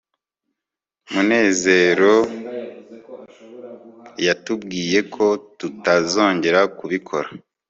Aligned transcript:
munezero 1.11 2.15
yatubwiye 4.25 4.99
ko 5.13 5.25
tutazongera 5.59 6.59
kubikora 6.77 7.27